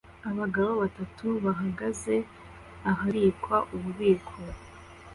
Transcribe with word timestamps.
abagabo 0.29 0.71
batatu 0.81 1.25
bahagaze 1.45 2.15
ahabikwa 2.91 3.55
ububiko 3.75 4.37